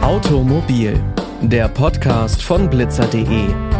Automobil, 0.00 1.00
der 1.42 1.68
Podcast 1.68 2.42
von 2.42 2.68
blitzer.de. 2.68 3.71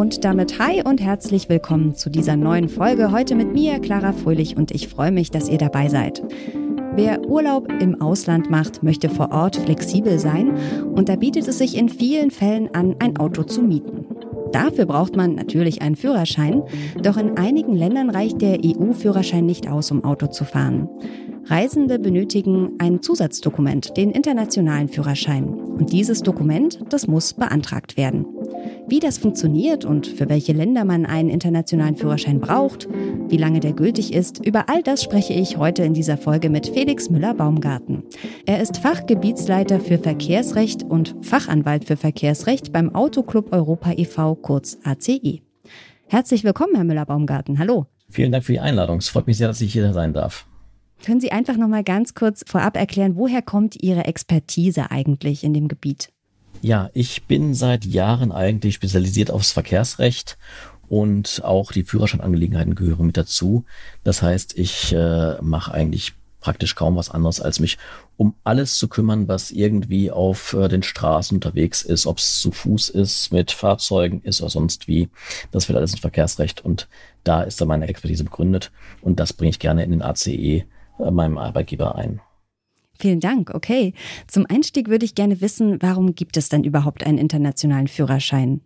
Und 0.00 0.24
damit 0.24 0.58
hi 0.58 0.82
und 0.82 0.98
herzlich 0.98 1.50
willkommen 1.50 1.94
zu 1.94 2.08
dieser 2.08 2.34
neuen 2.34 2.70
Folge. 2.70 3.12
Heute 3.12 3.34
mit 3.34 3.52
mir, 3.52 3.80
Clara 3.80 4.14
Fröhlich, 4.14 4.56
und 4.56 4.70
ich 4.70 4.88
freue 4.88 5.12
mich, 5.12 5.30
dass 5.30 5.50
ihr 5.50 5.58
dabei 5.58 5.90
seid. 5.90 6.22
Wer 6.94 7.28
Urlaub 7.28 7.70
im 7.82 8.00
Ausland 8.00 8.48
macht, 8.48 8.82
möchte 8.82 9.10
vor 9.10 9.30
Ort 9.30 9.56
flexibel 9.56 10.18
sein 10.18 10.56
und 10.94 11.10
da 11.10 11.16
bietet 11.16 11.46
es 11.48 11.58
sich 11.58 11.76
in 11.76 11.90
vielen 11.90 12.30
Fällen 12.30 12.74
an, 12.74 12.96
ein 12.98 13.18
Auto 13.18 13.42
zu 13.42 13.60
mieten. 13.60 14.06
Dafür 14.52 14.86
braucht 14.86 15.16
man 15.16 15.34
natürlich 15.34 15.82
einen 15.82 15.96
Führerschein, 15.96 16.62
doch 17.02 17.18
in 17.18 17.36
einigen 17.36 17.76
Ländern 17.76 18.08
reicht 18.08 18.40
der 18.40 18.58
EU-Führerschein 18.64 19.44
nicht 19.44 19.68
aus, 19.68 19.90
um 19.90 20.02
Auto 20.02 20.28
zu 20.28 20.46
fahren. 20.46 20.88
Reisende 21.44 21.98
benötigen 21.98 22.72
ein 22.78 23.02
Zusatzdokument, 23.02 23.98
den 23.98 24.12
internationalen 24.12 24.88
Führerschein. 24.88 25.52
Und 25.52 25.92
dieses 25.92 26.22
Dokument, 26.22 26.80
das 26.88 27.06
muss 27.06 27.34
beantragt 27.34 27.98
werden. 27.98 28.24
Wie 28.90 28.98
das 28.98 29.18
funktioniert 29.18 29.84
und 29.84 30.08
für 30.08 30.28
welche 30.28 30.52
Länder 30.52 30.84
man 30.84 31.06
einen 31.06 31.30
internationalen 31.30 31.94
Führerschein 31.94 32.40
braucht, 32.40 32.88
wie 33.28 33.36
lange 33.36 33.60
der 33.60 33.72
gültig 33.72 34.12
ist, 34.12 34.44
über 34.44 34.68
all 34.68 34.82
das 34.82 35.04
spreche 35.04 35.32
ich 35.32 35.58
heute 35.58 35.84
in 35.84 35.94
dieser 35.94 36.16
Folge 36.16 36.50
mit 36.50 36.66
Felix 36.66 37.08
Müller-Baumgarten. 37.08 38.02
Er 38.46 38.60
ist 38.60 38.78
Fachgebietsleiter 38.78 39.78
für 39.78 39.98
Verkehrsrecht 39.98 40.82
und 40.82 41.14
Fachanwalt 41.20 41.84
für 41.84 41.96
Verkehrsrecht 41.96 42.72
beim 42.72 42.92
Autoclub 42.92 43.52
Europa 43.52 43.92
e.V., 43.96 44.34
kurz 44.34 44.76
ACE. 44.82 45.40
Herzlich 46.08 46.42
willkommen, 46.42 46.74
Herr 46.74 46.82
Müller-Baumgarten. 46.82 47.60
Hallo. 47.60 47.86
Vielen 48.08 48.32
Dank 48.32 48.42
für 48.42 48.54
die 48.54 48.60
Einladung. 48.60 48.98
Es 48.98 49.08
freut 49.08 49.28
mich 49.28 49.38
sehr, 49.38 49.46
dass 49.46 49.60
ich 49.60 49.72
hier 49.72 49.92
sein 49.92 50.14
darf. 50.14 50.46
Können 51.04 51.20
Sie 51.20 51.30
einfach 51.30 51.56
noch 51.56 51.68
mal 51.68 51.84
ganz 51.84 52.14
kurz 52.14 52.42
vorab 52.44 52.76
erklären, 52.76 53.14
woher 53.14 53.40
kommt 53.40 53.80
Ihre 53.80 54.06
Expertise 54.06 54.90
eigentlich 54.90 55.44
in 55.44 55.54
dem 55.54 55.68
Gebiet? 55.68 56.08
Ja, 56.62 56.90
ich 56.92 57.24
bin 57.24 57.54
seit 57.54 57.84
Jahren 57.84 58.32
eigentlich 58.32 58.74
spezialisiert 58.74 59.30
aufs 59.30 59.52
Verkehrsrecht 59.52 60.36
und 60.88 61.42
auch 61.44 61.72
die 61.72 61.84
Führerscheinangelegenheiten 61.84 62.74
gehören 62.74 63.06
mit 63.06 63.16
dazu. 63.16 63.64
Das 64.04 64.22
heißt, 64.22 64.58
ich 64.58 64.92
äh, 64.92 65.40
mache 65.40 65.72
eigentlich 65.72 66.14
praktisch 66.40 66.74
kaum 66.74 66.96
was 66.96 67.10
anderes, 67.10 67.40
als 67.40 67.60
mich 67.60 67.78
um 68.16 68.34
alles 68.44 68.76
zu 68.78 68.88
kümmern, 68.88 69.28
was 69.28 69.50
irgendwie 69.50 70.10
auf 70.10 70.52
äh, 70.54 70.68
den 70.68 70.82
Straßen 70.82 71.36
unterwegs 71.36 71.82
ist, 71.82 72.06
ob 72.06 72.18
es 72.18 72.40
zu 72.40 72.50
Fuß 72.50 72.90
ist, 72.90 73.32
mit 73.32 73.50
Fahrzeugen 73.52 74.20
ist 74.22 74.40
oder 74.40 74.50
sonst 74.50 74.88
wie. 74.88 75.08
Das 75.52 75.68
wird 75.68 75.76
alles 75.78 75.92
ins 75.92 76.00
Verkehrsrecht 76.00 76.64
und 76.64 76.88
da 77.24 77.42
ist 77.42 77.60
dann 77.60 77.68
meine 77.68 77.86
Expertise 77.86 78.24
begründet 78.24 78.72
und 79.00 79.20
das 79.20 79.32
bringe 79.32 79.50
ich 79.50 79.58
gerne 79.58 79.84
in 79.84 79.90
den 79.90 80.02
ACE, 80.02 80.28
äh, 80.28 80.64
meinem 81.10 81.38
Arbeitgeber, 81.38 81.94
ein. 81.94 82.20
Vielen 83.00 83.20
Dank. 83.20 83.50
Okay. 83.54 83.94
Zum 84.26 84.44
Einstieg 84.46 84.88
würde 84.88 85.06
ich 85.06 85.14
gerne 85.14 85.40
wissen, 85.40 85.78
warum 85.80 86.14
gibt 86.14 86.36
es 86.36 86.50
denn 86.50 86.64
überhaupt 86.64 87.04
einen 87.04 87.16
internationalen 87.16 87.88
Führerschein? 87.88 88.60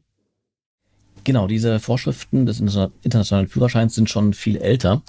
Genau, 1.23 1.47
diese 1.47 1.79
Vorschriften 1.79 2.45
des 2.45 2.61
internationalen 2.61 3.49
Führerscheins 3.49 3.95
sind 3.95 4.11
schon 4.11 4.35
viel 4.35 4.57
älter. 4.57 5.03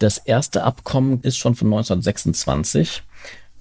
Das 0.00 0.18
erste 0.18 0.64
Abkommen 0.64 1.20
ist 1.22 1.36
schon 1.36 1.54
von 1.54 1.68
1926. 1.68 3.02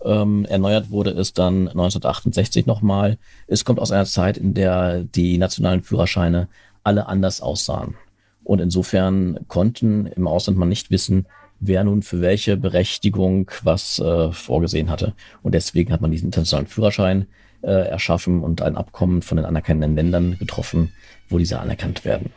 Ähm, 0.06 0.46
erneuert 0.46 0.90
wurde 0.90 1.12
es 1.12 1.34
dann 1.34 1.68
1968 1.68 2.66
nochmal. 2.66 3.18
Es 3.48 3.66
kommt 3.66 3.80
aus 3.80 3.92
einer 3.92 4.06
Zeit, 4.06 4.38
in 4.38 4.54
der 4.54 5.04
die 5.04 5.38
nationalen 5.38 5.84
Führerscheine 5.84 6.48
alle 6.84 7.08
anders 7.08 7.42
aussahen. 7.42 7.96
Und 8.44 8.62
insofern 8.62 9.46
konnten 9.48 10.08
im 10.08 10.28
Ausland 10.28 10.58
man 10.58 10.70
nicht 10.70 10.90
wissen, 10.90 11.28
wer 11.60 11.84
nun 11.84 12.02
für 12.02 12.22
welche 12.22 12.58
Berechtigung 12.58 13.52
was 13.64 14.00
äh, 14.00 14.32
vorgesehen 14.32 14.90
hatte. 14.90 15.14
Und 15.44 15.54
deswegen 15.54 15.92
hat 15.92 16.02
man 16.02 16.12
diesen 16.12 16.28
internationalen 16.28 16.68
Führerschein 16.68 17.28
äh, 17.62 17.88
erschaffen 17.90 18.42
und 18.42 18.62
ein 18.62 18.78
Abkommen 18.78 19.22
von 19.22 19.38
den 19.38 19.46
anerkennenden 19.46 19.96
Ländern 19.96 20.38
getroffen, 20.40 20.94
wo 21.28 21.38
diese 21.38 21.60
anerkannt 21.60 22.06
werden. 22.06 22.32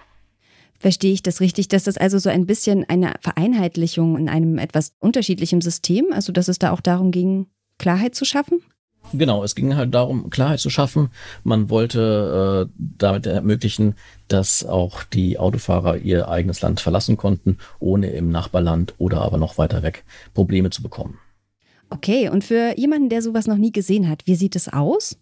Verstehe 0.79 1.13
ich 1.13 1.23
das 1.23 1.41
richtig, 1.41 1.69
dass 1.69 1.85
das 1.85 1.97
also 1.97 2.19
so 2.19 2.29
ein 2.29 2.47
bisschen 2.47 2.85
eine 2.89 3.15
Vereinheitlichung 3.21 4.19
in 4.19 4.29
einem 4.29 4.59
etwas 4.59 4.95
unterschiedlichen 4.99 5.61
System, 5.61 6.07
also 6.13 6.33
dass 6.33 6.49
es 6.49 6.59
da 6.59 6.73
auch 6.73 6.81
darum 6.81 7.13
ging, 7.13 7.47
Klarheit 7.79 8.17
zu 8.17 8.25
schaffen? 8.25 8.61
Genau, 9.13 9.45
es 9.45 9.55
ging 9.55 9.77
halt 9.77 9.95
darum, 9.95 10.31
Klarheit 10.31 10.61
zu 10.61 10.71
schaffen. 10.71 11.11
Man 11.45 11.69
wollte 11.69 12.69
äh, 12.69 12.83
damit 12.99 13.27
ermöglichen, 13.27 13.95
dass 14.29 14.65
auch 14.65 15.05
die 15.05 15.39
Autofahrer 15.39 15.99
ihr 15.99 16.29
eigenes 16.29 16.63
Land 16.63 16.81
verlassen 16.81 17.17
konnten, 17.17 17.59
ohne 17.79 18.11
im 18.11 18.31
Nachbarland 18.31 18.95
oder 18.99 19.21
aber 19.21 19.39
noch 19.39 19.59
weiter 19.59 19.83
weg 19.83 20.05
Probleme 20.35 20.71
zu 20.71 20.83
bekommen. 20.83 21.19
Okay, 21.91 22.31
und 22.31 22.43
für 22.43 22.79
jemanden, 22.79 23.11
der 23.11 23.21
sowas 23.21 23.47
noch 23.47 23.59
nie 23.59 23.73
gesehen 23.73 24.09
hat, 24.09 24.27
wie 24.27 24.35
sieht 24.35 24.57
es 24.57 24.69
aus? 24.69 25.19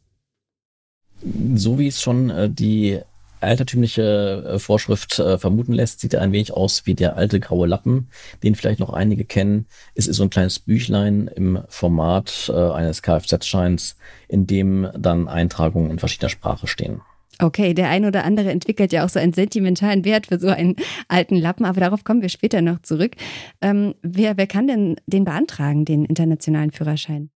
So 1.54 1.78
wie 1.78 1.88
es 1.88 2.00
schon 2.00 2.30
äh, 2.30 2.48
die 2.48 3.00
altertümliche 3.40 4.44
äh, 4.46 4.58
Vorschrift 4.58 5.18
äh, 5.18 5.38
vermuten 5.38 5.72
lässt, 5.72 6.00
sieht 6.00 6.14
er 6.14 6.22
ein 6.22 6.32
wenig 6.32 6.52
aus 6.52 6.86
wie 6.86 6.94
der 6.94 7.16
alte 7.16 7.40
graue 7.40 7.66
Lappen, 7.66 8.08
den 8.42 8.54
vielleicht 8.54 8.80
noch 8.80 8.92
einige 8.92 9.24
kennen. 9.24 9.66
Es 9.94 10.06
ist 10.06 10.16
so 10.16 10.22
ein 10.22 10.30
kleines 10.30 10.58
Büchlein 10.58 11.28
im 11.34 11.60
Format 11.68 12.50
äh, 12.52 12.56
eines 12.56 13.02
Kfz-Scheins, 13.02 13.96
in 14.28 14.46
dem 14.46 14.88
dann 14.96 15.28
Eintragungen 15.28 15.90
in 15.90 15.98
verschiedener 15.98 16.30
Sprache 16.30 16.66
stehen. 16.66 17.00
Okay, 17.42 17.72
der 17.72 17.88
ein 17.88 18.04
oder 18.04 18.24
andere 18.24 18.50
entwickelt 18.50 18.92
ja 18.92 19.04
auch 19.04 19.08
so 19.08 19.18
einen 19.18 19.32
sentimentalen 19.32 20.04
Wert 20.04 20.26
für 20.26 20.38
so 20.38 20.48
einen 20.48 20.76
alten 21.08 21.36
Lappen, 21.36 21.64
aber 21.64 21.80
darauf 21.80 22.04
kommen 22.04 22.20
wir 22.20 22.28
später 22.28 22.60
noch 22.60 22.82
zurück. 22.82 23.16
Ähm, 23.62 23.94
wer, 24.02 24.36
wer 24.36 24.46
kann 24.46 24.66
denn 24.66 24.96
den 25.06 25.24
beantragen, 25.24 25.84
den 25.84 26.04
internationalen 26.04 26.70
Führerschein? 26.70 27.30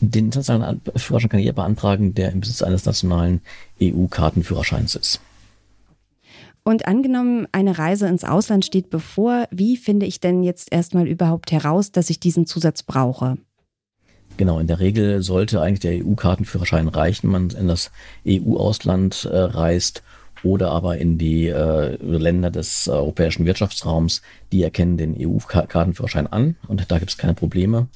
Den 0.00 0.26
internationalen 0.26 0.80
Führerschein 0.96 1.30
kann 1.30 1.40
jeder 1.40 1.54
beantragen, 1.54 2.14
der 2.14 2.32
im 2.32 2.40
Besitz 2.40 2.62
eines 2.62 2.84
nationalen 2.84 3.40
EU-Kartenführerscheins 3.80 4.94
ist. 4.96 5.20
Und 6.66 6.88
angenommen, 6.88 7.46
eine 7.52 7.78
Reise 7.78 8.08
ins 8.08 8.24
Ausland 8.24 8.64
steht 8.64 8.90
bevor, 8.90 9.46
wie 9.52 9.76
finde 9.76 10.04
ich 10.04 10.18
denn 10.18 10.42
jetzt 10.42 10.72
erstmal 10.72 11.06
überhaupt 11.06 11.52
heraus, 11.52 11.92
dass 11.92 12.10
ich 12.10 12.18
diesen 12.18 12.44
Zusatz 12.44 12.82
brauche? 12.82 13.38
Genau, 14.36 14.58
in 14.58 14.66
der 14.66 14.80
Regel 14.80 15.22
sollte 15.22 15.62
eigentlich 15.62 15.78
der 15.78 16.04
EU-Kartenführerschein 16.04 16.88
reichen, 16.88 17.30
man 17.30 17.50
in 17.50 17.68
das 17.68 17.92
EU-Ausland 18.26 19.28
äh, 19.30 19.36
reist 19.38 20.02
oder 20.42 20.72
aber 20.72 20.98
in 20.98 21.18
die 21.18 21.46
äh, 21.46 21.98
Länder 22.02 22.50
des 22.50 22.88
äh, 22.88 22.90
europäischen 22.90 23.46
Wirtschaftsraums, 23.46 24.22
die 24.50 24.64
erkennen 24.64 24.96
den 24.96 25.14
EU-Kartenführerschein 25.16 26.26
an 26.26 26.56
und 26.66 26.90
da 26.90 26.98
gibt 26.98 27.12
es 27.12 27.16
keine 27.16 27.34
Probleme. 27.34 27.86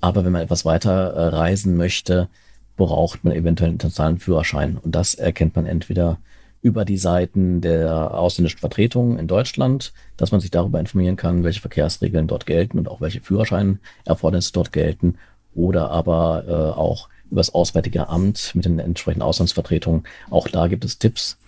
Aber 0.00 0.24
wenn 0.24 0.32
man 0.32 0.42
etwas 0.42 0.64
weiter 0.64 1.12
äh, 1.12 1.28
reisen 1.28 1.76
möchte, 1.76 2.28
braucht 2.76 3.22
man 3.22 3.32
eventuell 3.32 3.68
einen 3.68 3.76
internationalen 3.76 4.18
Führerschein 4.18 4.76
und 4.76 4.92
das 4.92 5.14
erkennt 5.14 5.54
man 5.54 5.66
entweder 5.66 6.18
über 6.62 6.84
die 6.84 6.96
Seiten 6.96 7.60
der 7.60 8.14
ausländischen 8.14 8.60
Vertretungen 8.60 9.18
in 9.18 9.26
Deutschland, 9.26 9.92
dass 10.16 10.30
man 10.30 10.40
sich 10.40 10.50
darüber 10.50 10.78
informieren 10.78 11.16
kann, 11.16 11.42
welche 11.42 11.60
Verkehrsregeln 11.60 12.28
dort 12.28 12.46
gelten 12.46 12.78
und 12.78 12.88
auch 12.88 13.00
welche 13.00 13.20
Führerscheinerfordernisse 13.20 14.52
dort 14.52 14.72
gelten 14.72 15.18
oder 15.54 15.90
aber 15.90 16.44
äh, 16.46 16.78
auch 16.78 17.08
über 17.30 17.40
das 17.40 17.52
Auswärtige 17.52 18.08
Amt 18.08 18.54
mit 18.54 18.64
den 18.64 18.78
entsprechenden 18.78 19.22
Auslandsvertretungen. 19.22 20.04
Auch 20.30 20.48
da 20.48 20.68
gibt 20.68 20.84
es 20.84 20.98
Tipps. 20.98 21.38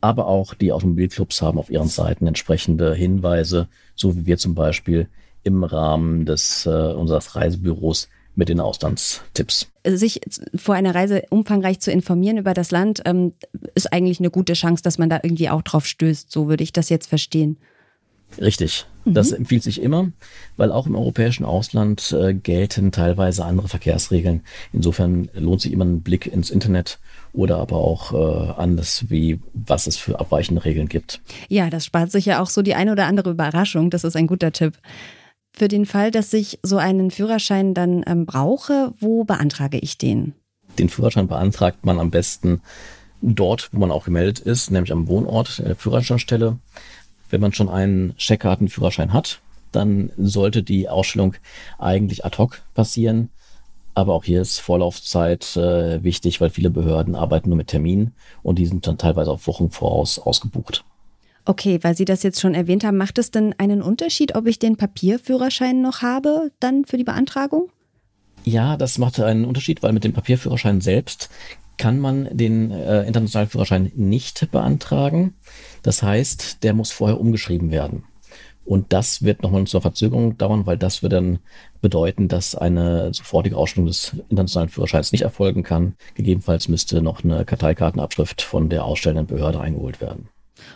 Aber 0.00 0.26
auch 0.26 0.54
die 0.54 0.72
Automobilclubs 0.72 1.42
haben 1.42 1.58
auf 1.58 1.70
ihren 1.70 1.88
Seiten 1.88 2.26
entsprechende 2.26 2.94
Hinweise, 2.94 3.68
so 3.94 4.16
wie 4.16 4.26
wir 4.26 4.36
zum 4.36 4.54
Beispiel 4.54 5.08
im 5.44 5.64
Rahmen 5.64 6.26
des 6.26 6.66
äh, 6.66 6.70
unseres 6.70 7.34
Reisebüros 7.34 8.08
mit 8.34 8.48
den 8.48 8.60
Auslandstipps. 8.60 9.68
Sich 9.84 10.20
vor 10.54 10.74
einer 10.74 10.94
Reise 10.94 11.22
umfangreich 11.30 11.80
zu 11.80 11.90
informieren 11.90 12.38
über 12.38 12.54
das 12.54 12.70
Land, 12.70 13.02
ähm, 13.04 13.32
ist 13.74 13.92
eigentlich 13.92 14.20
eine 14.20 14.30
gute 14.30 14.54
Chance, 14.54 14.82
dass 14.82 14.98
man 14.98 15.10
da 15.10 15.20
irgendwie 15.22 15.50
auch 15.50 15.62
drauf 15.62 15.86
stößt. 15.86 16.30
So 16.30 16.48
würde 16.48 16.64
ich 16.64 16.72
das 16.72 16.88
jetzt 16.88 17.08
verstehen. 17.08 17.58
Richtig. 18.40 18.86
Das 19.04 19.32
mhm. 19.32 19.38
empfiehlt 19.38 19.62
sich 19.64 19.82
immer, 19.82 20.10
weil 20.56 20.70
auch 20.70 20.86
im 20.86 20.94
europäischen 20.94 21.44
Ausland 21.44 22.12
äh, 22.12 22.34
gelten 22.34 22.92
teilweise 22.92 23.44
andere 23.44 23.68
Verkehrsregeln. 23.68 24.42
Insofern 24.72 25.28
lohnt 25.34 25.60
sich 25.60 25.72
immer 25.72 25.84
ein 25.84 26.02
Blick 26.02 26.26
ins 26.26 26.50
Internet 26.50 26.98
oder 27.32 27.58
aber 27.58 27.76
auch 27.76 28.12
äh, 28.12 28.52
anders, 28.52 29.06
wie 29.08 29.40
was 29.52 29.86
es 29.86 29.96
für 29.96 30.20
abweichende 30.20 30.64
Regeln 30.64 30.88
gibt. 30.88 31.20
Ja, 31.48 31.68
das 31.68 31.84
spart 31.84 32.12
sich 32.12 32.26
ja 32.26 32.40
auch 32.40 32.48
so 32.48 32.62
die 32.62 32.74
eine 32.74 32.92
oder 32.92 33.06
andere 33.06 33.30
Überraschung. 33.30 33.90
Das 33.90 34.04
ist 34.04 34.16
ein 34.16 34.28
guter 34.28 34.52
Tipp. 34.52 34.74
Für 35.54 35.68
den 35.68 35.86
Fall, 35.86 36.10
dass 36.10 36.32
ich 36.32 36.58
so 36.62 36.78
einen 36.78 37.10
Führerschein 37.10 37.74
dann 37.74 38.02
ähm, 38.06 38.24
brauche, 38.24 38.94
wo 38.98 39.24
beantrage 39.24 39.78
ich 39.78 39.98
den? 39.98 40.34
Den 40.78 40.88
Führerschein 40.88 41.28
beantragt 41.28 41.84
man 41.84 42.00
am 42.00 42.10
besten 42.10 42.62
dort, 43.20 43.68
wo 43.72 43.78
man 43.78 43.90
auch 43.90 44.04
gemeldet 44.04 44.40
ist, 44.40 44.70
nämlich 44.70 44.92
am 44.92 45.08
Wohnort 45.08 45.58
der 45.58 45.76
Führerscheinstelle. 45.76 46.58
Wenn 47.30 47.40
man 47.40 47.52
schon 47.52 47.68
einen 47.68 48.16
Checkkartenführerschein 48.16 49.12
hat, 49.12 49.40
dann 49.70 50.10
sollte 50.16 50.62
die 50.62 50.88
Ausstellung 50.88 51.34
eigentlich 51.78 52.24
ad 52.24 52.38
hoc 52.38 52.62
passieren. 52.74 53.30
Aber 53.94 54.14
auch 54.14 54.24
hier 54.24 54.40
ist 54.40 54.58
Vorlaufzeit 54.58 55.56
äh, 55.56 56.02
wichtig, 56.02 56.40
weil 56.40 56.48
viele 56.50 56.70
Behörden 56.70 57.14
arbeiten 57.14 57.50
nur 57.50 57.58
mit 57.58 57.68
Terminen 57.68 58.14
und 58.42 58.58
die 58.58 58.66
sind 58.66 58.86
dann 58.86 58.96
teilweise 58.96 59.30
auf 59.30 59.46
Wochen 59.46 59.70
voraus 59.70 60.18
ausgebucht. 60.18 60.84
Okay, 61.44 61.78
weil 61.82 61.96
Sie 61.96 62.04
das 62.04 62.22
jetzt 62.22 62.40
schon 62.40 62.54
erwähnt 62.54 62.84
haben, 62.84 62.96
macht 62.96 63.18
es 63.18 63.30
denn 63.30 63.54
einen 63.58 63.82
Unterschied, 63.82 64.36
ob 64.36 64.46
ich 64.46 64.58
den 64.58 64.76
Papierführerschein 64.76 65.82
noch 65.82 66.02
habe, 66.02 66.52
dann 66.60 66.84
für 66.84 66.96
die 66.96 67.04
Beantragung? 67.04 67.68
Ja, 68.44 68.76
das 68.76 68.98
macht 68.98 69.18
einen 69.20 69.44
Unterschied, 69.44 69.82
weil 69.82 69.92
mit 69.92 70.04
dem 70.04 70.12
Papierführerschein 70.12 70.80
selbst 70.80 71.30
kann 71.78 71.98
man 71.98 72.28
den 72.30 72.70
äh, 72.70 73.02
internationalen 73.02 73.48
Führerschein 73.48 73.90
nicht 73.96 74.50
beantragen. 74.52 75.34
Das 75.82 76.02
heißt, 76.02 76.62
der 76.62 76.74
muss 76.74 76.92
vorher 76.92 77.20
umgeschrieben 77.20 77.70
werden. 77.70 78.04
Und 78.64 78.92
das 78.92 79.22
wird 79.22 79.42
nochmal 79.42 79.66
zur 79.66 79.82
Verzögerung 79.82 80.38
dauern, 80.38 80.66
weil 80.66 80.78
das 80.78 81.02
wird 81.02 81.12
dann 81.12 81.40
bedeuten, 81.80 82.28
dass 82.28 82.54
eine 82.54 83.12
sofortige 83.12 83.56
Ausstellung 83.56 83.88
des 83.88 84.14
internationalen 84.28 84.68
Führerscheins 84.68 85.10
nicht 85.10 85.22
erfolgen 85.22 85.64
kann. 85.64 85.94
Gegebenenfalls 86.14 86.68
müsste 86.68 87.02
noch 87.02 87.24
eine 87.24 87.44
Karteikartenabschrift 87.44 88.42
von 88.42 88.68
der 88.68 88.84
ausstellenden 88.84 89.26
Behörde 89.26 89.60
eingeholt 89.60 90.00
werden. 90.00 90.28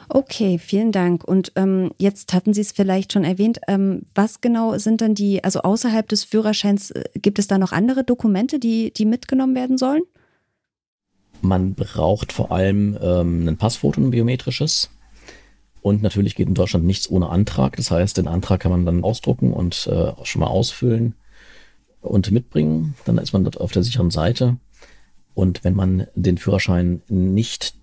Okay, 0.09 0.59
vielen 0.59 0.93
Dank. 0.93 1.25
Und 1.25 1.53
ähm, 1.57 1.91
jetzt 1.99 2.33
hatten 2.33 2.55
Sie 2.55 2.61
es 2.61 2.73
vielleicht 2.73 3.13
schon 3.13 3.25
erwähnt. 3.25 3.59
Ähm, 3.69 4.03
was 4.15 4.41
genau 4.41 4.79
sind 4.79 5.01
dann 5.01 5.15
die, 5.15 5.43
also 5.43 5.61
außerhalb 5.61 6.09
des 6.09 6.25
Führerscheins, 6.25 6.91
äh, 6.93 7.05
gibt 7.15 7.39
es 7.39 7.49
da 7.49 7.59
noch 7.59 7.73
andere 7.73 8.05
Dokumente, 8.05 8.59
die, 8.59 8.93
die 8.93 9.05
mitgenommen 9.05 9.55
werden 9.55 9.79
sollen? 9.79 10.03
Man 11.43 11.75
braucht 11.75 12.33
vor 12.33 12.53
allem 12.53 12.97
ähm, 13.01 13.49
ein 13.49 13.57
Passfoto, 13.57 14.01
ein 14.01 14.11
biometrisches. 14.11 14.91
Und 15.83 16.03
natürlich 16.03 16.35
geht 16.35 16.49
in 16.49 16.55
Deutschland 16.55 16.85
nichts 16.85 17.09
ohne 17.11 17.29
Antrag. 17.29 17.77
Das 17.77 17.91
heißt, 17.91 18.17
den 18.17 18.27
Antrag 18.27 18.61
kann 18.61 18.73
man 18.73 18.87
dann 18.87 19.05
ausdrucken 19.05 19.53
und 19.53 19.87
äh, 19.87 20.13
schon 20.25 20.41
mal 20.41 20.49
ausfüllen 20.49 21.15
und 22.01 22.31
mitbringen. 22.31 22.95
Dann 23.05 23.19
ist 23.19 23.33
man 23.33 23.45
dort 23.45 23.61
auf 23.61 23.73
der 23.73 23.83
sicheren 23.83 24.11
Seite. 24.11 24.57
Und 25.35 25.65
wenn 25.65 25.75
man 25.75 26.07
den 26.15 26.39
Führerschein 26.39 27.03
nicht 27.09 27.76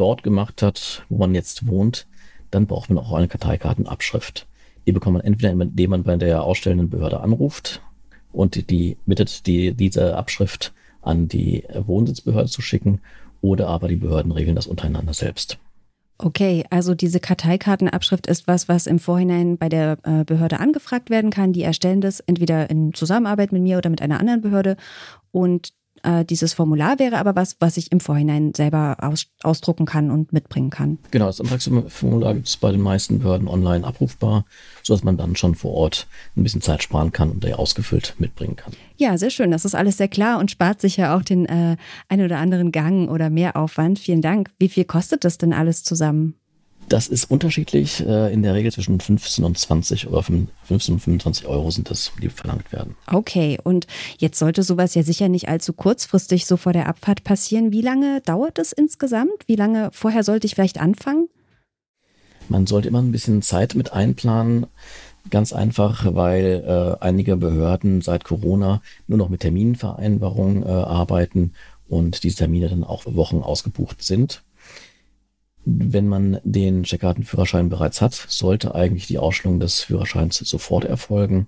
dort 0.00 0.22
gemacht 0.22 0.62
hat, 0.62 1.04
wo 1.08 1.18
man 1.18 1.34
jetzt 1.34 1.66
wohnt, 1.66 2.06
dann 2.50 2.66
braucht 2.66 2.90
man 2.90 2.98
auch 2.98 3.12
eine 3.12 3.28
Karteikartenabschrift. 3.28 4.46
Die 4.86 4.92
bekommt 4.92 5.14
man 5.14 5.24
entweder, 5.24 5.52
indem 5.52 5.90
man 5.90 6.02
bei 6.04 6.16
der 6.16 6.42
ausstellenden 6.42 6.90
Behörde 6.90 7.20
anruft 7.20 7.82
und 8.32 8.70
die 8.70 8.96
bittet, 9.06 9.46
die, 9.46 9.74
diese 9.74 10.16
Abschrift 10.16 10.72
an 11.02 11.28
die 11.28 11.64
Wohnsitzbehörde 11.74 12.48
zu 12.48 12.62
schicken, 12.62 13.00
oder 13.42 13.68
aber 13.68 13.88
die 13.88 13.96
Behörden 13.96 14.32
regeln 14.32 14.56
das 14.56 14.66
untereinander 14.66 15.14
selbst. 15.14 15.58
Okay, 16.18 16.64
also 16.68 16.94
diese 16.94 17.18
Karteikartenabschrift 17.18 18.26
ist 18.26 18.46
was, 18.46 18.68
was 18.68 18.86
im 18.86 18.98
Vorhinein 18.98 19.56
bei 19.56 19.70
der 19.70 19.96
äh, 20.02 20.24
Behörde 20.24 20.60
angefragt 20.60 21.08
werden 21.08 21.30
kann. 21.30 21.54
Die 21.54 21.62
erstellen 21.62 22.02
das 22.02 22.20
entweder 22.20 22.68
in 22.68 22.92
Zusammenarbeit 22.92 23.52
mit 23.52 23.62
mir 23.62 23.78
oder 23.78 23.88
mit 23.88 24.02
einer 24.02 24.20
anderen 24.20 24.42
Behörde 24.42 24.76
und 25.32 25.72
äh, 26.02 26.24
dieses 26.24 26.52
Formular 26.52 26.98
wäre 26.98 27.18
aber 27.18 27.36
was, 27.36 27.56
was 27.60 27.76
ich 27.76 27.92
im 27.92 28.00
Vorhinein 28.00 28.54
selber 28.54 28.96
aus, 29.00 29.26
ausdrucken 29.42 29.86
kann 29.86 30.10
und 30.10 30.32
mitbringen 30.32 30.70
kann. 30.70 30.98
Genau, 31.10 31.26
das 31.26 31.40
Antragsformular 31.40 32.34
gibt 32.34 32.48
es 32.48 32.56
bei 32.56 32.72
den 32.72 32.80
meisten 32.80 33.18
Behörden 33.18 33.48
online 33.48 33.86
abrufbar, 33.86 34.44
sodass 34.82 35.04
man 35.04 35.16
dann 35.16 35.36
schon 35.36 35.54
vor 35.54 35.72
Ort 35.72 36.06
ein 36.36 36.42
bisschen 36.42 36.62
Zeit 36.62 36.82
sparen 36.82 37.12
kann 37.12 37.30
und 37.30 37.44
der 37.44 37.58
ausgefüllt 37.58 38.14
mitbringen 38.18 38.56
kann. 38.56 38.72
Ja, 38.96 39.16
sehr 39.18 39.30
schön. 39.30 39.50
Das 39.50 39.64
ist 39.64 39.74
alles 39.74 39.96
sehr 39.96 40.08
klar 40.08 40.38
und 40.38 40.50
spart 40.50 40.80
sich 40.80 40.96
ja 40.96 41.16
auch 41.16 41.22
den 41.22 41.46
äh, 41.46 41.76
ein 42.08 42.20
oder 42.20 42.38
anderen 42.38 42.72
Gang 42.72 43.10
oder 43.10 43.30
Mehraufwand. 43.30 43.98
Vielen 43.98 44.22
Dank. 44.22 44.50
Wie 44.58 44.68
viel 44.68 44.84
kostet 44.84 45.24
das 45.24 45.38
denn 45.38 45.52
alles 45.52 45.82
zusammen? 45.82 46.34
Das 46.90 47.06
ist 47.06 47.30
unterschiedlich. 47.30 48.04
Äh, 48.04 48.32
in 48.32 48.42
der 48.42 48.52
Regel 48.54 48.72
zwischen 48.72 48.98
15 48.98 49.44
und 49.44 49.56
20 49.56 50.08
oder 50.08 50.24
15 50.24 50.94
und 50.94 51.00
25 51.00 51.46
Euro 51.46 51.70
sind 51.70 51.88
das, 51.88 52.10
die 52.20 52.28
verlangt 52.28 52.72
werden. 52.72 52.96
Okay, 53.06 53.58
und 53.62 53.86
jetzt 54.18 54.40
sollte 54.40 54.64
sowas 54.64 54.96
ja 54.96 55.04
sicher 55.04 55.28
nicht 55.28 55.48
allzu 55.48 55.72
kurzfristig 55.72 56.46
so 56.46 56.56
vor 56.56 56.72
der 56.72 56.88
Abfahrt 56.88 57.22
passieren. 57.22 57.70
Wie 57.70 57.80
lange 57.80 58.20
dauert 58.22 58.58
es 58.58 58.72
insgesamt? 58.72 59.46
Wie 59.46 59.54
lange 59.54 59.90
vorher 59.92 60.24
sollte 60.24 60.48
ich 60.48 60.56
vielleicht 60.56 60.80
anfangen? 60.80 61.28
Man 62.48 62.66
sollte 62.66 62.88
immer 62.88 63.02
ein 63.02 63.12
bisschen 63.12 63.40
Zeit 63.40 63.76
mit 63.76 63.92
einplanen. 63.92 64.66
Ganz 65.30 65.52
einfach, 65.52 66.12
weil 66.16 66.64
äh, 66.66 67.04
einige 67.04 67.36
Behörden 67.36 68.00
seit 68.00 68.24
Corona 68.24 68.82
nur 69.06 69.18
noch 69.18 69.28
mit 69.28 69.42
Terminvereinbarungen 69.42 70.64
äh, 70.64 70.66
arbeiten 70.66 71.52
und 71.88 72.24
diese 72.24 72.38
Termine 72.38 72.68
dann 72.68 72.82
auch 72.82 73.04
Wochen 73.06 73.42
ausgebucht 73.42 74.02
sind. 74.02 74.42
Wenn 75.64 76.08
man 76.08 76.40
den 76.42 76.84
Checkkartenführerschein 76.84 77.68
bereits 77.68 78.00
hat, 78.00 78.14
sollte 78.14 78.74
eigentlich 78.74 79.06
die 79.06 79.18
Ausstellung 79.18 79.60
des 79.60 79.82
Führerscheins 79.82 80.38
sofort 80.38 80.84
erfolgen. 80.84 81.46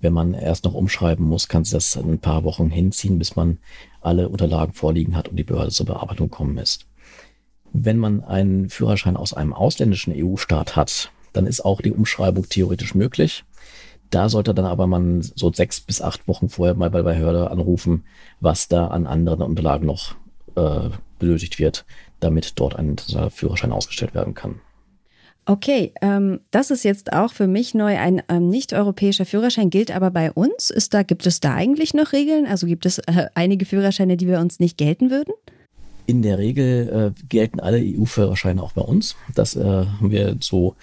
Wenn 0.00 0.12
man 0.12 0.34
erst 0.34 0.64
noch 0.64 0.74
umschreiben 0.74 1.26
muss, 1.26 1.48
kann 1.48 1.64
sich 1.64 1.72
das 1.72 1.96
ein 1.96 2.18
paar 2.18 2.44
Wochen 2.44 2.70
hinziehen, 2.70 3.18
bis 3.18 3.36
man 3.36 3.58
alle 4.00 4.28
Unterlagen 4.28 4.72
vorliegen 4.72 5.16
hat 5.16 5.28
und 5.28 5.36
die 5.36 5.44
Behörde 5.44 5.70
zur 5.70 5.86
Bearbeitung 5.86 6.30
kommen 6.30 6.58
ist. 6.58 6.86
Wenn 7.72 7.98
man 7.98 8.22
einen 8.22 8.70
Führerschein 8.70 9.16
aus 9.16 9.34
einem 9.34 9.52
ausländischen 9.52 10.14
EU-Staat 10.16 10.76
hat, 10.76 11.10
dann 11.32 11.46
ist 11.46 11.64
auch 11.64 11.80
die 11.80 11.92
Umschreibung 11.92 12.48
theoretisch 12.48 12.94
möglich. 12.94 13.44
Da 14.10 14.28
sollte 14.28 14.54
dann 14.54 14.66
aber 14.66 14.86
man 14.86 15.22
so 15.22 15.52
sechs 15.52 15.80
bis 15.80 16.00
acht 16.00 16.28
Wochen 16.28 16.48
vorher 16.48 16.74
mal 16.74 16.90
bei 16.90 16.98
der 16.98 17.14
Behörde 17.14 17.50
anrufen, 17.50 18.04
was 18.40 18.68
da 18.68 18.86
an 18.86 19.06
anderen 19.06 19.42
Unterlagen 19.42 19.86
noch 19.86 20.14
äh, 20.54 20.90
benötigt 21.18 21.58
wird, 21.58 21.84
damit 22.20 22.52
dort 22.56 22.76
ein 22.76 22.96
Führerschein 23.30 23.72
ausgestellt 23.72 24.14
werden 24.14 24.34
kann. 24.34 24.60
Okay, 25.46 25.92
ähm, 26.00 26.40
das 26.50 26.70
ist 26.70 26.84
jetzt 26.84 27.12
auch 27.12 27.32
für 27.32 27.46
mich 27.46 27.74
neu. 27.74 27.98
Ein 27.98 28.22
ähm, 28.30 28.48
nicht-europäischer 28.48 29.26
Führerschein 29.26 29.68
gilt 29.68 29.94
aber 29.94 30.10
bei 30.10 30.32
uns. 30.32 30.70
Ist 30.70 30.94
da, 30.94 31.02
gibt 31.02 31.26
es 31.26 31.40
da 31.40 31.54
eigentlich 31.54 31.92
noch 31.92 32.12
Regeln? 32.12 32.46
Also 32.46 32.66
gibt 32.66 32.86
es 32.86 32.98
äh, 32.98 33.26
einige 33.34 33.66
Führerscheine, 33.66 34.16
die 34.16 34.24
bei 34.24 34.40
uns 34.40 34.58
nicht 34.58 34.78
gelten 34.78 35.10
würden? 35.10 35.34
In 36.06 36.22
der 36.22 36.38
Regel 36.38 37.12
äh, 37.14 37.24
gelten 37.28 37.60
alle 37.60 37.78
EU-Führerscheine 37.78 38.62
auch 38.62 38.72
bei 38.72 38.82
uns. 38.82 39.16
Das 39.34 39.54
äh, 39.54 39.62
haben 39.62 40.10
wir 40.10 40.36
so 40.40 40.76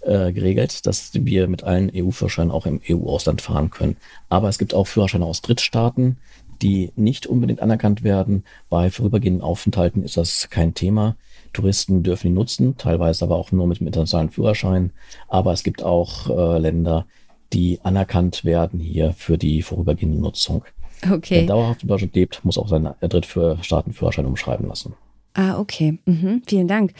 äh, 0.00 0.32
geregelt, 0.32 0.86
dass 0.86 1.10
wir 1.14 1.46
mit 1.46 1.62
allen 1.62 1.90
EU-Führerscheinen 1.94 2.50
auch 2.50 2.66
im 2.66 2.80
EU-Ausland 2.88 3.42
fahren 3.42 3.70
können. 3.70 3.96
Aber 4.28 4.48
es 4.48 4.58
gibt 4.58 4.74
auch 4.74 4.88
Führerscheine 4.88 5.24
aus 5.24 5.40
Drittstaaten, 5.40 6.16
die 6.62 6.92
nicht 6.96 7.26
unbedingt 7.26 7.60
anerkannt 7.60 8.02
werden. 8.02 8.44
Bei 8.68 8.90
vorübergehenden 8.90 9.42
Aufenthalten 9.42 10.02
ist 10.02 10.16
das 10.16 10.50
kein 10.50 10.74
Thema. 10.74 11.16
Touristen 11.52 12.02
dürfen 12.02 12.28
ihn 12.28 12.34
nutzen, 12.34 12.76
teilweise 12.76 13.24
aber 13.24 13.36
auch 13.36 13.52
nur 13.52 13.66
mit 13.66 13.80
dem 13.80 13.86
internationalen 13.86 14.30
Führerschein. 14.30 14.92
Aber 15.28 15.52
es 15.52 15.62
gibt 15.62 15.82
auch 15.82 16.30
äh, 16.30 16.58
Länder, 16.58 17.06
die 17.52 17.80
anerkannt 17.82 18.44
werden 18.44 18.78
hier 18.78 19.12
für 19.12 19.38
die 19.38 19.62
vorübergehende 19.62 20.20
Nutzung. 20.20 20.64
Okay. 21.10 21.40
Wer 21.40 21.46
dauerhaft 21.46 21.82
in 21.82 21.88
Deutschland 21.88 22.14
lebt, 22.14 22.44
muss 22.44 22.58
auch 22.58 22.68
seinen 22.68 22.94
Drittstaatenführerschein 23.00 24.26
umschreiben 24.26 24.68
lassen. 24.68 24.94
Ah, 25.34 25.58
okay. 25.58 25.98
Mhm. 26.04 26.42
Vielen 26.46 26.68
Dank. 26.68 26.92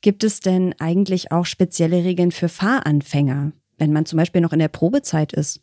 Gibt 0.00 0.22
es 0.22 0.40
denn 0.40 0.74
eigentlich 0.78 1.32
auch 1.32 1.46
spezielle 1.46 2.04
Regeln 2.04 2.30
für 2.32 2.48
Fahranfänger, 2.48 3.52
wenn 3.78 3.92
man 3.92 4.06
zum 4.06 4.18
Beispiel 4.18 4.40
noch 4.40 4.52
in 4.52 4.58
der 4.58 4.68
Probezeit 4.68 5.32
ist? 5.32 5.60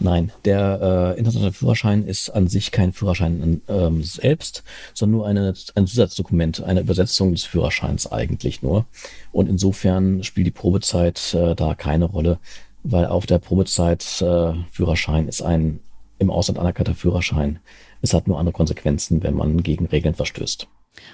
Nein, 0.00 0.32
der 0.44 1.14
äh, 1.14 1.18
internationale 1.18 1.52
Führerschein 1.52 2.04
ist 2.06 2.30
an 2.30 2.48
sich 2.48 2.72
kein 2.72 2.92
Führerschein 2.92 3.62
ähm, 3.68 4.02
selbst, 4.02 4.64
sondern 4.92 5.18
nur 5.18 5.26
eine, 5.26 5.54
ein 5.76 5.86
Zusatzdokument, 5.86 6.62
eine 6.62 6.80
Übersetzung 6.80 7.32
des 7.32 7.44
Führerscheins 7.44 8.10
eigentlich 8.10 8.62
nur. 8.62 8.86
Und 9.32 9.48
insofern 9.48 10.24
spielt 10.24 10.48
die 10.48 10.52
Probezeit 10.52 11.34
äh, 11.34 11.54
da 11.54 11.74
keine 11.74 12.06
Rolle, 12.06 12.38
weil 12.82 13.06
auf 13.06 13.26
der 13.26 13.38
Probezeit 13.38 14.02
äh, 14.20 14.52
Führerschein 14.70 15.28
ist 15.28 15.42
ein 15.42 15.80
im 16.18 16.30
Ausland 16.30 16.58
anerkannter 16.58 16.94
Führerschein. 16.94 17.60
Es 18.02 18.14
hat 18.14 18.28
nur 18.28 18.38
andere 18.38 18.52
Konsequenzen, 18.52 19.22
wenn 19.22 19.34
man 19.34 19.62
gegen 19.62 19.86
Regeln 19.86 20.14
verstößt. 20.14 20.68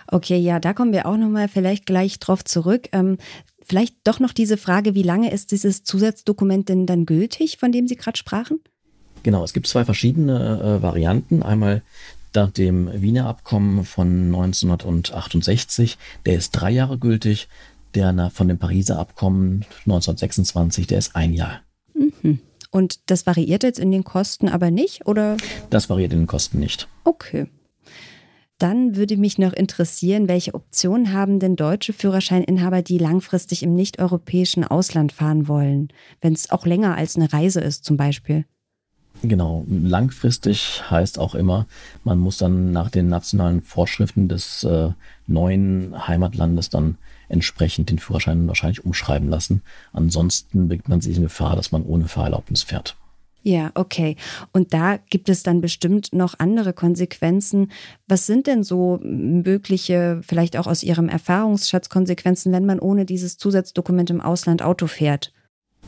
Okay, 0.08 0.37
ja, 0.37 0.60
da 0.60 0.75
kommen 0.75 0.92
wir 0.92 1.06
auch 1.06 1.16
nochmal 1.16 1.49
vielleicht 1.49 1.87
gleich 1.87 2.18
drauf 2.18 2.44
zurück. 2.44 2.88
Ähm, 2.92 3.16
vielleicht 3.70 3.94
doch 4.02 4.18
noch 4.18 4.32
diese 4.32 4.56
Frage, 4.56 4.96
wie 4.96 5.04
lange 5.04 5.30
ist 5.30 5.52
dieses 5.52 5.84
Zusatzdokument 5.84 6.68
denn 6.68 6.86
dann 6.86 7.06
gültig, 7.06 7.56
von 7.56 7.70
dem 7.70 7.86
Sie 7.86 7.94
gerade 7.94 8.18
sprachen? 8.18 8.58
Genau, 9.22 9.44
es 9.44 9.52
gibt 9.52 9.68
zwei 9.68 9.84
verschiedene 9.84 10.60
äh, 10.60 10.82
Varianten. 10.82 11.44
Einmal 11.44 11.82
nach 12.34 12.50
dem 12.50 12.90
Wiener 13.00 13.26
Abkommen 13.26 13.84
von 13.84 14.26
1968, 14.26 15.98
der 16.26 16.34
ist 16.34 16.50
drei 16.50 16.72
Jahre 16.72 16.98
gültig. 16.98 17.48
Der 17.94 18.30
von 18.30 18.48
dem 18.48 18.58
Pariser 18.58 18.98
Abkommen 18.98 19.64
1926, 19.86 20.88
der 20.88 20.98
ist 20.98 21.14
ein 21.14 21.32
Jahr. 21.32 21.60
Mhm. 21.94 22.40
Und 22.72 22.98
das 23.06 23.24
variiert 23.26 23.62
jetzt 23.62 23.78
in 23.78 23.92
den 23.92 24.02
Kosten 24.02 24.48
aber 24.48 24.72
nicht, 24.72 25.06
oder? 25.06 25.36
Das 25.70 25.88
variiert 25.88 26.12
in 26.12 26.20
den 26.20 26.26
Kosten 26.26 26.58
nicht. 26.58 26.88
Okay. 27.04 27.46
Dann 28.61 28.95
würde 28.95 29.17
mich 29.17 29.38
noch 29.38 29.55
interessieren, 29.55 30.29
welche 30.29 30.52
Optionen 30.52 31.14
haben 31.14 31.40
denn 31.40 31.57
deutsche 31.57 31.95
Führerscheininhaber, 31.95 32.83
die 32.83 32.99
langfristig 32.99 33.62
im 33.62 33.75
nicht-europäischen 33.75 34.64
Ausland 34.64 35.12
fahren 35.12 35.49
wollen, 35.49 35.88
wenn 36.21 36.35
es 36.35 36.50
auch 36.50 36.67
länger 36.67 36.95
als 36.95 37.17
eine 37.17 37.33
Reise 37.33 37.61
ist 37.61 37.87
zum 37.87 37.97
Beispiel? 37.97 38.45
Genau, 39.23 39.64
langfristig 39.67 40.83
heißt 40.90 41.19
auch 41.19 41.35
immer, 41.35 41.67
man 42.05 42.19
muss 42.19 42.37
dann 42.37 42.71
nach 42.71 42.90
den 42.90 43.09
nationalen 43.09 43.62
Vorschriften 43.62 44.29
des 44.29 44.62
äh, 44.64 44.90
neuen 45.26 46.07
Heimatlandes 46.07 46.69
dann 46.69 46.99
entsprechend 47.31 47.88
den 47.88 47.99
Führerschein 47.99 48.47
wahrscheinlich 48.47 48.85
umschreiben 48.85 49.31
lassen. 49.31 49.62
Ansonsten 49.95 50.69
beginnt 50.69 50.88
man 50.90 51.00
sich 51.00 51.17
in 51.17 51.23
Gefahr, 51.23 51.57
dass 51.57 51.73
man 51.73 51.83
ohne 51.83 52.09
Fahrerlaubnis 52.09 52.62
fährt. 52.62 52.95
Ja, 53.42 53.70
okay. 53.75 54.16
Und 54.52 54.75
da 54.75 54.99
gibt 55.09 55.28
es 55.28 55.42
dann 55.42 55.61
bestimmt 55.61 56.12
noch 56.12 56.38
andere 56.38 56.73
Konsequenzen. 56.73 57.70
Was 58.06 58.26
sind 58.26 58.47
denn 58.47 58.62
so 58.62 59.00
mögliche, 59.02 60.20
vielleicht 60.23 60.56
auch 60.59 60.66
aus 60.66 60.82
Ihrem 60.82 61.09
Erfahrungsschatz 61.09 61.88
Konsequenzen, 61.88 62.52
wenn 62.52 62.66
man 62.66 62.78
ohne 62.78 63.06
dieses 63.06 63.38
Zusatzdokument 63.38 64.11
im 64.11 64.20
Ausland 64.20 64.62
Auto 64.62 64.87
fährt? 64.87 65.32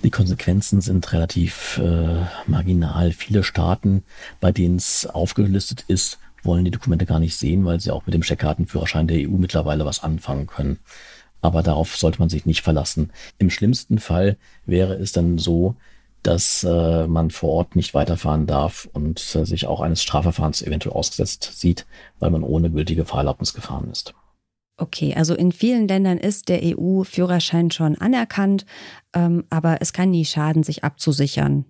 Die 0.02 0.10
Konsequenzen 0.10 0.80
sind 0.80 1.12
relativ 1.12 1.78
äh, 1.78 2.24
marginal. 2.46 3.12
Viele 3.12 3.44
Staaten, 3.44 4.02
bei 4.40 4.50
denen 4.50 4.76
es 4.76 5.06
aufgelistet 5.06 5.84
ist, 5.88 6.18
wollen 6.42 6.64
die 6.64 6.72
Dokumente 6.72 7.06
gar 7.06 7.20
nicht 7.20 7.36
sehen, 7.36 7.64
weil 7.64 7.80
sie 7.80 7.92
auch 7.92 8.06
mit 8.06 8.14
dem 8.14 8.22
Checkkartenführerschein 8.22 9.06
der 9.06 9.28
EU 9.28 9.36
mittlerweile 9.36 9.84
was 9.84 10.02
anfangen 10.02 10.46
können. 10.46 10.78
Aber 11.40 11.62
darauf 11.62 11.96
sollte 11.96 12.18
man 12.18 12.28
sich 12.28 12.46
nicht 12.46 12.62
verlassen. 12.62 13.12
Im 13.38 13.50
schlimmsten 13.50 13.98
Fall 13.98 14.38
wäre 14.64 14.94
es 14.94 15.12
dann 15.12 15.38
so, 15.38 15.76
dass 16.22 16.64
äh, 16.64 17.06
man 17.06 17.30
vor 17.30 17.50
Ort 17.50 17.76
nicht 17.76 17.94
weiterfahren 17.94 18.46
darf 18.46 18.88
und 18.92 19.20
äh, 19.34 19.44
sich 19.44 19.66
auch 19.66 19.80
eines 19.80 20.02
Strafverfahrens 20.02 20.62
eventuell 20.62 20.94
ausgesetzt 20.94 21.52
sieht, 21.54 21.86
weil 22.18 22.30
man 22.30 22.42
ohne 22.42 22.70
gültige 22.70 23.04
Fahrerlaubnis 23.04 23.54
gefahren 23.54 23.90
ist. 23.90 24.14
Okay, 24.76 25.14
also 25.14 25.34
in 25.34 25.52
vielen 25.52 25.86
Ländern 25.86 26.18
ist 26.18 26.48
der 26.48 26.60
EU-Führerschein 26.62 27.70
schon 27.70 27.96
anerkannt, 27.98 28.64
ähm, 29.14 29.44
aber 29.50 29.78
es 29.80 29.92
kann 29.92 30.10
nie 30.10 30.24
schaden, 30.24 30.62
sich 30.62 30.82
abzusichern. 30.82 31.66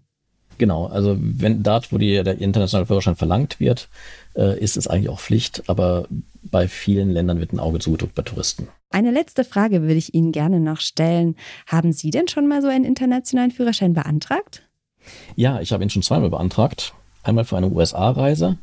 Genau, 0.59 0.87
also 0.87 1.17
wenn 1.19 1.63
dort, 1.63 1.93
wo 1.93 1.99
die, 1.99 2.23
der 2.23 2.39
internationale 2.39 2.87
Führerschein 2.87 3.17
verlangt 3.17 3.59
wird, 3.59 3.89
äh, 4.37 4.59
ist 4.59 4.77
es 4.77 4.87
eigentlich 4.87 5.09
auch 5.09 5.21
Pflicht, 5.21 5.65
aber 5.67 6.07
bei 6.43 6.69
vielen 6.69 7.11
Ländern 7.11 7.41
wird 7.41 7.53
ein 7.53 7.61
Auge 7.61 7.79
zugedrückt 7.79 8.15
bei 8.15 8.23
Touristen. 8.23 8.69
Eine 8.91 9.11
letzte 9.11 9.45
Frage 9.45 9.83
würde 9.83 9.95
ich 9.95 10.15
Ihnen 10.15 10.33
gerne 10.33 10.61
noch 10.61 10.81
stellen. 10.81 11.37
Haben 11.67 11.93
Sie 11.93 12.11
denn 12.11 12.29
schon 12.29 12.49
mal 12.49 12.63
so 12.63 12.69
einen 12.69 12.85
internationalen 12.85 13.51
Führerschein 13.51 13.95
beantragt? 13.95 14.63
Ja, 15.35 15.61
ich 15.61 15.73
habe 15.73 15.83
ihn 15.83 15.91
schon 15.91 16.03
zweimal 16.03 16.31
beantragt. 16.31 16.95
Einmal 17.23 17.45
für 17.45 17.57
eine 17.57 17.69
USA-Reise. 17.69 18.59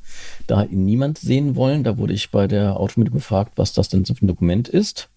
Da 0.48 0.58
hat 0.58 0.72
ihn 0.72 0.86
niemand 0.86 1.18
sehen 1.18 1.56
wollen. 1.56 1.84
Da 1.84 1.98
wurde 1.98 2.14
ich 2.14 2.32
bei 2.32 2.48
der 2.48 2.78
Automittel 2.78 3.14
gefragt, 3.14 3.54
was 3.56 3.74
das 3.74 3.90
denn 3.90 4.06
für 4.06 4.14
ein 4.14 4.28
Dokument 4.28 4.68
ist. 4.68 5.10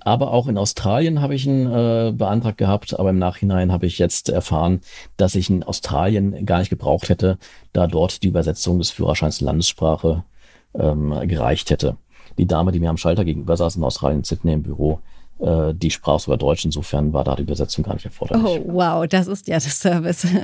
Aber 0.00 0.32
auch 0.32 0.48
in 0.48 0.58
Australien 0.58 1.20
habe 1.20 1.34
ich 1.34 1.46
ihn 1.46 1.66
äh, 1.66 2.12
beantragt 2.14 2.58
gehabt, 2.58 2.98
aber 2.98 3.10
im 3.10 3.18
Nachhinein 3.18 3.70
habe 3.70 3.86
ich 3.86 3.98
jetzt 3.98 4.28
erfahren, 4.28 4.80
dass 5.16 5.34
ich 5.34 5.50
in 5.50 5.62
Australien 5.62 6.46
gar 6.46 6.58
nicht 6.58 6.70
gebraucht 6.70 7.08
hätte, 7.10 7.38
da 7.72 7.86
dort 7.86 8.22
die 8.22 8.28
Übersetzung 8.28 8.78
des 8.78 8.90
Führerscheins 8.90 9.40
Landessprache 9.40 10.24
ähm, 10.78 11.14
gereicht 11.26 11.70
hätte. 11.70 11.96
Die 12.38 12.46
Dame, 12.46 12.72
die 12.72 12.80
mir 12.80 12.90
am 12.90 12.96
Schalter 12.96 13.24
gegenüber 13.24 13.56
saß 13.56 13.76
in 13.76 13.84
Australien, 13.84 14.24
Sydney 14.24 14.54
im 14.54 14.62
Büro, 14.62 15.00
äh, 15.40 15.74
die 15.74 15.90
sprach 15.90 16.20
sogar 16.20 16.38
Deutsch, 16.38 16.64
insofern 16.64 17.12
war 17.12 17.24
da 17.24 17.34
die 17.34 17.42
Übersetzung 17.42 17.84
gar 17.84 17.94
nicht 17.94 18.04
erforderlich. 18.04 18.44
Oh, 18.44 18.72
wow, 18.72 19.06
das 19.06 19.26
ist 19.26 19.48
ja 19.48 19.58
der 19.58 19.70
Service. 19.70 20.26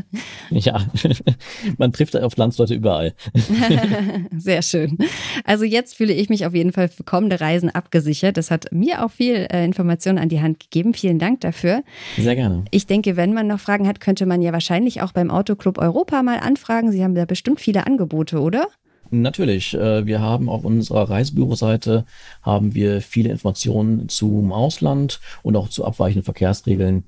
Ja, 0.51 0.85
man 1.79 1.93
trifft 1.93 2.17
auf 2.17 2.37
Landsleute 2.37 2.75
überall. 2.75 3.15
Sehr 4.37 4.63
schön. 4.63 4.99
Also 5.45 5.65
jetzt 5.65 5.95
fühle 5.95 6.13
ich 6.13 6.29
mich 6.29 6.45
auf 6.45 6.55
jeden 6.55 6.73
Fall 6.73 6.89
für 6.89 7.05
kommende 7.05 7.41
Reisen 7.41 7.71
abgesichert. 7.71 8.37
Das 8.37 8.51
hat 8.51 8.67
mir 8.73 9.05
auch 9.05 9.13
viel 9.13 9.47
äh, 9.51 9.65
Informationen 9.65 10.19
an 10.19 10.29
die 10.29 10.41
Hand 10.41 10.59
gegeben. 10.59 10.93
Vielen 10.93 11.21
Dank 11.21 11.41
dafür. 11.43 11.85
Sehr 12.17 12.35
gerne. 12.35 12.65
Ich 12.73 12.87
denke, 12.87 13.17
wenn 13.17 13.33
man 13.33 13.47
noch 13.47 13.61
Fragen 13.61 13.87
hat, 13.87 14.01
könnte 14.01 14.27
man 14.27 14.43
ja 14.43 14.53
wahrscheinlich 14.53 15.03
auch 15.03 15.13
beim 15.13 15.31
Autoclub 15.31 15.79
Europa 15.79 16.23
mal 16.25 16.41
anfragen. 16.41 16.91
Sie 16.91 17.05
haben 17.05 17.15
da 17.15 17.27
bestimmt 17.27 17.61
viele 17.61 17.87
Angebote, 17.87 18.41
oder? 18.41 18.67
Natürlich, 19.11 19.75
äh, 19.75 20.07
wir 20.07 20.21
haben 20.21 20.49
auf 20.49 20.65
unserer 20.65 21.11
Reisebüroseite 21.11 22.05
haben 22.43 22.75
wir 22.75 23.01
viele 23.03 23.31
Informationen 23.31 24.09
zum 24.09 24.53
Ausland 24.53 25.21
und 25.43 25.57
auch 25.57 25.69
zu 25.69 25.85
abweichenden 25.85 26.25
Verkehrsregeln. 26.25 27.05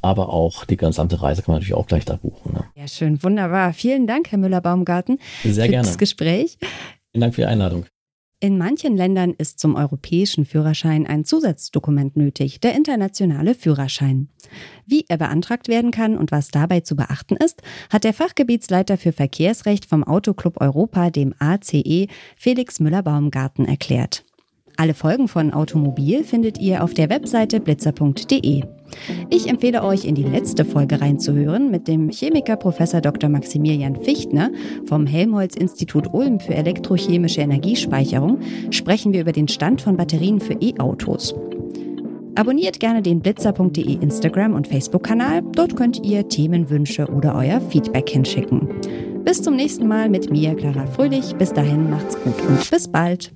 Aber 0.00 0.32
auch 0.32 0.64
die 0.64 0.76
gesamte 0.76 1.20
Reise 1.22 1.42
kann 1.42 1.52
man 1.52 1.60
natürlich 1.60 1.74
auch 1.74 1.86
gleich 1.86 2.04
da 2.04 2.16
buchen. 2.16 2.52
Ne? 2.52 2.64
Ja, 2.76 2.86
schön, 2.86 3.22
wunderbar. 3.22 3.72
Vielen 3.72 4.06
Dank, 4.06 4.30
Herr 4.30 4.38
Müller-Baumgarten, 4.38 5.18
Sehr 5.42 5.64
für 5.64 5.70
gerne. 5.70 5.86
das 5.86 5.98
Gespräch. 5.98 6.56
Vielen 7.10 7.20
Dank 7.20 7.34
für 7.34 7.42
die 7.42 7.46
Einladung. 7.46 7.86
In 8.40 8.56
manchen 8.56 8.96
Ländern 8.96 9.34
ist 9.36 9.58
zum 9.58 9.74
europäischen 9.74 10.46
Führerschein 10.46 11.08
ein 11.08 11.24
Zusatzdokument 11.24 12.16
nötig, 12.16 12.60
der 12.60 12.76
internationale 12.76 13.56
Führerschein. 13.56 14.28
Wie 14.86 15.04
er 15.08 15.18
beantragt 15.18 15.66
werden 15.66 15.90
kann 15.90 16.16
und 16.16 16.30
was 16.30 16.48
dabei 16.48 16.80
zu 16.80 16.94
beachten 16.94 17.34
ist, 17.34 17.62
hat 17.90 18.04
der 18.04 18.14
Fachgebietsleiter 18.14 18.96
für 18.96 19.12
Verkehrsrecht 19.12 19.86
vom 19.86 20.04
Autoclub 20.04 20.60
Europa, 20.60 21.10
dem 21.10 21.34
ACE, 21.40 22.06
Felix 22.36 22.78
Müller-Baumgarten 22.78 23.64
erklärt. 23.64 24.24
Alle 24.80 24.94
Folgen 24.94 25.26
von 25.26 25.52
Automobil 25.52 26.22
findet 26.22 26.60
ihr 26.60 26.84
auf 26.84 26.94
der 26.94 27.10
Webseite 27.10 27.58
blitzer.de. 27.58 28.62
Ich 29.28 29.48
empfehle 29.48 29.82
euch, 29.82 30.04
in 30.04 30.14
die 30.14 30.22
letzte 30.22 30.64
Folge 30.64 31.00
reinzuhören 31.00 31.72
mit 31.72 31.88
dem 31.88 32.10
Chemiker 32.10 32.54
Prof. 32.54 32.78
Dr. 32.78 33.28
Maximilian 33.28 33.96
Fichtner 33.96 34.52
vom 34.86 35.04
Helmholtz-Institut 35.04 36.14
Ulm 36.14 36.38
für 36.38 36.54
elektrochemische 36.54 37.40
Energiespeicherung 37.40 38.38
sprechen 38.70 39.12
wir 39.12 39.22
über 39.22 39.32
den 39.32 39.48
Stand 39.48 39.80
von 39.80 39.96
Batterien 39.96 40.38
für 40.38 40.54
E-Autos. 40.60 41.34
Abonniert 42.36 42.78
gerne 42.78 43.02
den 43.02 43.18
blitzer.de 43.18 43.94
Instagram- 43.94 44.54
und 44.54 44.68
Facebook-Kanal. 44.68 45.42
Dort 45.56 45.74
könnt 45.74 46.06
ihr 46.06 46.28
Themenwünsche 46.28 47.08
oder 47.08 47.34
euer 47.34 47.60
Feedback 47.60 48.10
hinschicken. 48.10 48.68
Bis 49.24 49.42
zum 49.42 49.56
nächsten 49.56 49.88
Mal 49.88 50.08
mit 50.08 50.30
mir, 50.30 50.54
Clara 50.54 50.86
Fröhlich. 50.86 51.34
Bis 51.34 51.52
dahin 51.52 51.90
macht's 51.90 52.16
gut 52.22 52.40
und 52.48 52.70
bis 52.70 52.86
bald. 52.86 53.32